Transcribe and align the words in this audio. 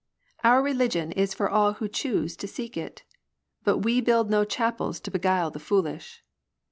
197 0.41 0.51
Our 0.51 0.63
religion 0.63 1.11
is 1.11 1.35
for 1.35 1.47
all 1.47 1.73
who 1.73 1.87
choose 1.87 2.35
to 2.37 2.47
seek 2.47 2.75
it; 2.75 3.03
But 3.63 3.83
we 3.85 4.01
build 4.01 4.31
no 4.31 4.43
chapels 4.43 4.99
to 4.99 5.11
beguile 5.11 5.51
the 5.51 5.59
foolish. 5.59 6.23